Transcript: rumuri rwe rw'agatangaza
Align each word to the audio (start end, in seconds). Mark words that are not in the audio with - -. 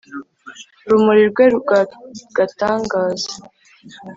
rumuri 0.89 1.23
rwe 1.31 1.45
rw'agatangaza 1.57 3.33